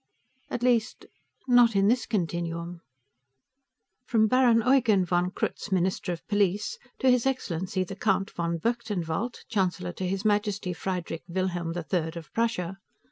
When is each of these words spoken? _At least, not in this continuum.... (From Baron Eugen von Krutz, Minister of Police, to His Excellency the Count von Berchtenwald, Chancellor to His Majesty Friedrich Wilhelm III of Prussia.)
_At 0.49 0.63
least, 0.63 1.05
not 1.47 1.75
in 1.75 1.87
this 1.87 2.07
continuum.... 2.07 2.81
(From 4.07 4.25
Baron 4.25 4.63
Eugen 4.65 5.05
von 5.05 5.29
Krutz, 5.29 5.71
Minister 5.71 6.11
of 6.11 6.27
Police, 6.27 6.79
to 6.97 7.11
His 7.11 7.27
Excellency 7.27 7.83
the 7.83 7.95
Count 7.95 8.31
von 8.31 8.57
Berchtenwald, 8.57 9.45
Chancellor 9.47 9.93
to 9.93 10.07
His 10.07 10.25
Majesty 10.25 10.73
Friedrich 10.73 11.21
Wilhelm 11.27 11.75
III 11.77 12.13
of 12.15 12.33
Prussia.) 12.33 12.79